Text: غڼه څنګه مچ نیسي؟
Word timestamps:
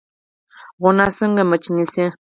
غڼه 0.81 1.07
څنګه 1.17 1.43
مچ 1.49 1.63
نیسي؟ 1.75 2.05